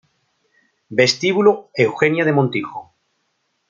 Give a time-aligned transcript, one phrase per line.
[0.89, 2.95] Vestíbulo Eugenia de Montijo